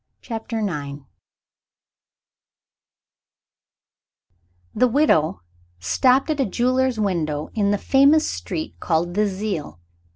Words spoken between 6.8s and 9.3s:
window in the famous street called the